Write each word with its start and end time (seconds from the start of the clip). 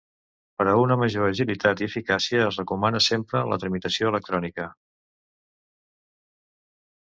Per 0.59 0.65
a 0.69 0.71
una 0.83 0.95
major 1.01 1.25
agilitat 1.31 1.83
i 1.83 1.87
eficàcia 1.89 2.39
es 2.47 2.57
recomana 2.63 3.03
sempre 3.09 3.43
la 3.53 3.61
tramitació 3.65 4.09
electrònica. 4.15 4.69